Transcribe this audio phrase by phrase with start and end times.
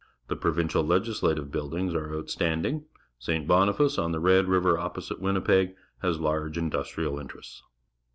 [0.29, 2.85] The Provincial Legislative Buildings are outstanding.
[3.19, 3.47] St.
[3.47, 7.61] Boniface, on the Red River opposite Winni peg, has large industrial interests.